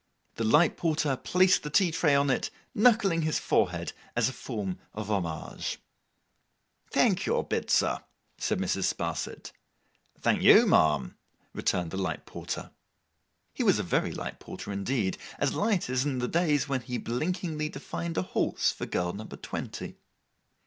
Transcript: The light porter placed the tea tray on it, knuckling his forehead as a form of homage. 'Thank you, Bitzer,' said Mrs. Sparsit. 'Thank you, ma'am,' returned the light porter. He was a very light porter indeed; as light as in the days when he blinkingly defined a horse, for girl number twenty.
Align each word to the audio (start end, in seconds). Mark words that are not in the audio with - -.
The 0.37 0.43
light 0.43 0.77
porter 0.77 1.15
placed 1.15 1.61
the 1.61 1.69
tea 1.69 1.91
tray 1.91 2.15
on 2.15 2.31
it, 2.31 2.49
knuckling 2.73 3.21
his 3.21 3.37
forehead 3.37 3.93
as 4.15 4.27
a 4.29 4.33
form 4.33 4.79
of 4.95 5.11
homage. 5.11 5.77
'Thank 6.89 7.27
you, 7.27 7.33
Bitzer,' 7.43 8.03
said 8.39 8.57
Mrs. 8.57 8.85
Sparsit. 8.91 9.51
'Thank 10.19 10.41
you, 10.41 10.65
ma'am,' 10.65 11.17
returned 11.53 11.91
the 11.91 11.97
light 12.01 12.25
porter. 12.25 12.71
He 13.53 13.61
was 13.61 13.77
a 13.77 13.83
very 13.83 14.11
light 14.11 14.39
porter 14.39 14.71
indeed; 14.71 15.19
as 15.37 15.53
light 15.53 15.87
as 15.87 16.03
in 16.03 16.17
the 16.17 16.27
days 16.27 16.67
when 16.67 16.81
he 16.81 16.97
blinkingly 16.97 17.69
defined 17.69 18.17
a 18.17 18.23
horse, 18.23 18.71
for 18.71 18.87
girl 18.87 19.13
number 19.13 19.35
twenty. 19.37 19.97